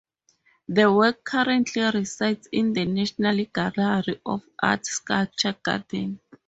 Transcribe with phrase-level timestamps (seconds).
[0.67, 6.19] The work currently resides in the National Gallery of Art Sculpture Garden.